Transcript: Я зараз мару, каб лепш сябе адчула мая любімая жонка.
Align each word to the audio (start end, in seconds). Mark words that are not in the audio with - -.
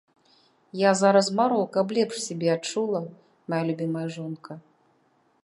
Я 0.79 0.91
зараз 1.01 1.27
мару, 1.39 1.59
каб 1.75 1.93
лепш 1.99 2.15
сябе 2.27 2.49
адчула 2.57 2.99
мая 3.53 3.61
любімая 3.71 4.07
жонка. 4.19 4.51